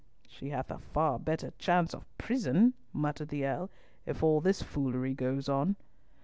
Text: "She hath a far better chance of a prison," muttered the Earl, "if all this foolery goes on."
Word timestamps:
"She 0.27 0.49
hath 0.49 0.71
a 0.71 0.79
far 0.79 1.19
better 1.19 1.51
chance 1.59 1.93
of 1.93 2.01
a 2.01 2.05
prison," 2.17 2.73
muttered 2.91 3.27
the 3.29 3.45
Earl, 3.45 3.69
"if 4.07 4.23
all 4.23 4.41
this 4.41 4.63
foolery 4.63 5.13
goes 5.13 5.47
on." 5.47 5.75